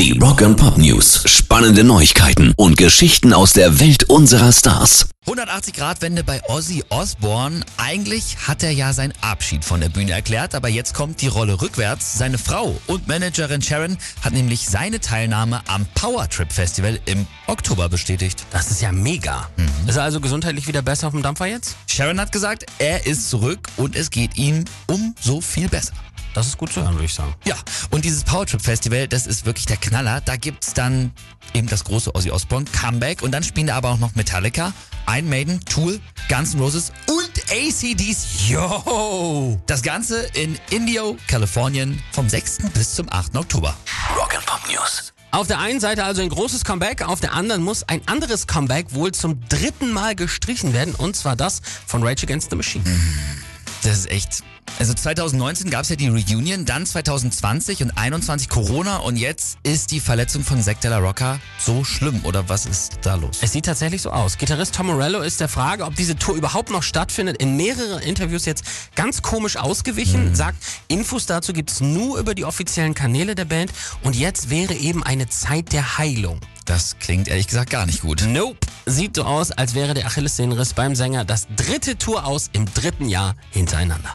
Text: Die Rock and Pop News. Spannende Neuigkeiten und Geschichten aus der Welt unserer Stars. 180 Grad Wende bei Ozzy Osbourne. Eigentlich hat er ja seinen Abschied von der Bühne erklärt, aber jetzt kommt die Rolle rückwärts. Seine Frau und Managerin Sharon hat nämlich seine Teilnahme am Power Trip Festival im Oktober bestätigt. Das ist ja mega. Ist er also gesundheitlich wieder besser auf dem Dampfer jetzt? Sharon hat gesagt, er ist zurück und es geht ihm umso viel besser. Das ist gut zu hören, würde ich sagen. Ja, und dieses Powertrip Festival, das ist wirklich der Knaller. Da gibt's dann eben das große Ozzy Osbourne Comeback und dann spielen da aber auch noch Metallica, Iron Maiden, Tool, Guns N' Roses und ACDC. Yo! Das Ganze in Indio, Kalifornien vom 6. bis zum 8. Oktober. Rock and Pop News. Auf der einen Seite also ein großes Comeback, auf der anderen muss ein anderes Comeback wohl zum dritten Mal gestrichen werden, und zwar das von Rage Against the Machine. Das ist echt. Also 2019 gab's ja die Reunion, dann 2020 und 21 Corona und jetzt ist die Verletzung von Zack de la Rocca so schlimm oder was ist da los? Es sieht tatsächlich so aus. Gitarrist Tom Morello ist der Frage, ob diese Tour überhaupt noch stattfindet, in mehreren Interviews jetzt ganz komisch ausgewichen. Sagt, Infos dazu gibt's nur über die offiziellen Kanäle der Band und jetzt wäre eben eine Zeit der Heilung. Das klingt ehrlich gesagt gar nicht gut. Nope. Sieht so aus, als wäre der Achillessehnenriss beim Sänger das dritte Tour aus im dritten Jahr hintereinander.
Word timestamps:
Die 0.00 0.18
Rock 0.18 0.40
and 0.40 0.56
Pop 0.56 0.78
News. 0.78 1.24
Spannende 1.26 1.84
Neuigkeiten 1.84 2.54
und 2.56 2.78
Geschichten 2.78 3.34
aus 3.34 3.52
der 3.52 3.80
Welt 3.80 4.04
unserer 4.04 4.50
Stars. 4.50 5.10
180 5.26 5.74
Grad 5.74 6.00
Wende 6.00 6.24
bei 6.24 6.40
Ozzy 6.48 6.82
Osbourne. 6.88 7.60
Eigentlich 7.76 8.48
hat 8.48 8.62
er 8.62 8.70
ja 8.70 8.94
seinen 8.94 9.12
Abschied 9.20 9.62
von 9.62 9.82
der 9.82 9.90
Bühne 9.90 10.12
erklärt, 10.12 10.54
aber 10.54 10.70
jetzt 10.70 10.94
kommt 10.94 11.20
die 11.20 11.26
Rolle 11.26 11.60
rückwärts. 11.60 12.16
Seine 12.16 12.38
Frau 12.38 12.80
und 12.86 13.08
Managerin 13.08 13.60
Sharon 13.60 13.98
hat 14.22 14.32
nämlich 14.32 14.66
seine 14.66 15.00
Teilnahme 15.00 15.60
am 15.66 15.84
Power 15.94 16.26
Trip 16.30 16.50
Festival 16.50 16.98
im 17.04 17.26
Oktober 17.46 17.90
bestätigt. 17.90 18.46
Das 18.52 18.70
ist 18.70 18.80
ja 18.80 18.92
mega. 18.92 19.50
Ist 19.86 19.96
er 19.96 20.04
also 20.04 20.18
gesundheitlich 20.18 20.66
wieder 20.66 20.80
besser 20.80 21.08
auf 21.08 21.12
dem 21.12 21.22
Dampfer 21.22 21.44
jetzt? 21.44 21.76
Sharon 21.86 22.18
hat 22.18 22.32
gesagt, 22.32 22.64
er 22.78 23.04
ist 23.06 23.28
zurück 23.28 23.68
und 23.76 23.94
es 23.96 24.08
geht 24.08 24.38
ihm 24.38 24.64
umso 24.86 25.42
viel 25.42 25.68
besser. 25.68 25.92
Das 26.34 26.46
ist 26.46 26.58
gut 26.58 26.72
zu 26.72 26.82
hören, 26.82 26.94
würde 26.94 27.06
ich 27.06 27.14
sagen. 27.14 27.34
Ja, 27.44 27.56
und 27.90 28.04
dieses 28.04 28.22
Powertrip 28.24 28.62
Festival, 28.62 29.08
das 29.08 29.26
ist 29.26 29.46
wirklich 29.46 29.66
der 29.66 29.76
Knaller. 29.76 30.20
Da 30.20 30.36
gibt's 30.36 30.72
dann 30.74 31.12
eben 31.54 31.66
das 31.66 31.84
große 31.84 32.14
Ozzy 32.14 32.30
Osbourne 32.30 32.66
Comeback 32.70 33.22
und 33.22 33.32
dann 33.32 33.42
spielen 33.42 33.66
da 33.66 33.76
aber 33.76 33.90
auch 33.90 33.98
noch 33.98 34.14
Metallica, 34.14 34.72
Iron 35.08 35.28
Maiden, 35.28 35.60
Tool, 35.64 36.00
Guns 36.28 36.54
N' 36.54 36.60
Roses 36.60 36.92
und 37.08 37.42
ACDC. 37.50 38.48
Yo! 38.48 39.60
Das 39.66 39.82
Ganze 39.82 40.20
in 40.34 40.56
Indio, 40.70 41.16
Kalifornien 41.26 42.00
vom 42.12 42.28
6. 42.28 42.58
bis 42.74 42.94
zum 42.94 43.10
8. 43.10 43.36
Oktober. 43.36 43.76
Rock 44.16 44.36
and 44.36 44.46
Pop 44.46 44.60
News. 44.68 45.12
Auf 45.32 45.46
der 45.46 45.60
einen 45.60 45.78
Seite 45.78 46.04
also 46.04 46.22
ein 46.22 46.28
großes 46.28 46.64
Comeback, 46.64 47.02
auf 47.02 47.20
der 47.20 47.34
anderen 47.34 47.62
muss 47.62 47.84
ein 47.84 48.02
anderes 48.06 48.48
Comeback 48.48 48.94
wohl 48.94 49.12
zum 49.12 49.40
dritten 49.48 49.92
Mal 49.92 50.16
gestrichen 50.16 50.72
werden, 50.72 50.94
und 50.94 51.14
zwar 51.14 51.36
das 51.36 51.60
von 51.86 52.02
Rage 52.02 52.24
Against 52.24 52.50
the 52.50 52.56
Machine. 52.56 52.84
Das 53.82 53.98
ist 53.98 54.10
echt. 54.10 54.42
Also 54.78 54.94
2019 54.94 55.70
gab's 55.70 55.88
ja 55.90 55.96
die 55.96 56.08
Reunion, 56.08 56.64
dann 56.64 56.86
2020 56.86 57.82
und 57.82 57.98
21 57.98 58.48
Corona 58.48 58.98
und 58.98 59.16
jetzt 59.16 59.58
ist 59.62 59.90
die 59.90 60.00
Verletzung 60.00 60.42
von 60.42 60.62
Zack 60.62 60.80
de 60.80 60.90
la 60.90 60.98
Rocca 60.98 61.38
so 61.58 61.84
schlimm 61.84 62.20
oder 62.24 62.48
was 62.48 62.66
ist 62.66 62.98
da 63.02 63.16
los? 63.16 63.38
Es 63.42 63.52
sieht 63.52 63.66
tatsächlich 63.66 64.00
so 64.02 64.10
aus. 64.10 64.38
Gitarrist 64.38 64.74
Tom 64.74 64.86
Morello 64.86 65.20
ist 65.20 65.40
der 65.40 65.48
Frage, 65.48 65.84
ob 65.84 65.96
diese 65.96 66.16
Tour 66.16 66.34
überhaupt 66.34 66.70
noch 66.70 66.82
stattfindet, 66.82 67.36
in 67.42 67.56
mehreren 67.56 68.00
Interviews 68.00 68.46
jetzt 68.46 68.64
ganz 68.94 69.20
komisch 69.20 69.56
ausgewichen. 69.56 70.34
Sagt, 70.34 70.58
Infos 70.88 71.26
dazu 71.26 71.52
gibt's 71.52 71.80
nur 71.80 72.18
über 72.18 72.34
die 72.34 72.44
offiziellen 72.44 72.94
Kanäle 72.94 73.34
der 73.34 73.44
Band 73.44 73.72
und 74.02 74.16
jetzt 74.16 74.48
wäre 74.48 74.74
eben 74.74 75.02
eine 75.02 75.28
Zeit 75.28 75.72
der 75.72 75.98
Heilung. 75.98 76.40
Das 76.64 76.98
klingt 77.00 77.26
ehrlich 77.26 77.48
gesagt 77.48 77.70
gar 77.70 77.84
nicht 77.84 78.00
gut. 78.00 78.24
Nope. 78.26 78.58
Sieht 78.86 79.16
so 79.16 79.24
aus, 79.24 79.50
als 79.50 79.74
wäre 79.74 79.92
der 79.92 80.06
Achillessehnenriss 80.06 80.72
beim 80.72 80.94
Sänger 80.94 81.24
das 81.24 81.48
dritte 81.56 81.98
Tour 81.98 82.24
aus 82.24 82.48
im 82.52 82.72
dritten 82.72 83.08
Jahr 83.08 83.34
hintereinander. 83.50 84.08